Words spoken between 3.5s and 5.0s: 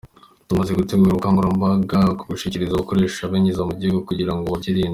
mu gihugu, kugira ngo babyirinde.